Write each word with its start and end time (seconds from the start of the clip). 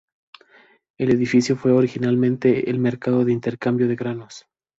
El 0.97 1.11
edificio 1.11 1.55
fue 1.55 1.73
originalmente 1.73 2.71
el 2.71 2.79
mercado 2.79 3.23
de 3.23 3.33
intercambio 3.33 3.87
de 3.87 3.95
granos. 3.95 4.47